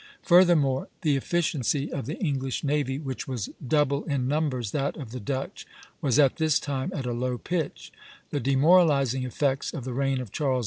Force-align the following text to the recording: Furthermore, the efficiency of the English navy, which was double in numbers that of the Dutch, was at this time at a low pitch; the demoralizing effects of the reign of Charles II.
Furthermore, 0.23 0.87
the 1.03 1.15
efficiency 1.15 1.91
of 1.91 2.07
the 2.07 2.17
English 2.17 2.63
navy, 2.63 2.97
which 2.97 3.27
was 3.27 3.51
double 3.67 4.03
in 4.05 4.27
numbers 4.27 4.71
that 4.71 4.97
of 4.97 5.11
the 5.11 5.19
Dutch, 5.19 5.67
was 6.01 6.17
at 6.17 6.37
this 6.37 6.59
time 6.59 6.91
at 6.91 7.05
a 7.05 7.13
low 7.13 7.37
pitch; 7.37 7.91
the 8.31 8.39
demoralizing 8.39 9.25
effects 9.25 9.71
of 9.75 9.83
the 9.83 9.93
reign 9.93 10.19
of 10.19 10.31
Charles 10.31 10.59
II. 10.59 10.59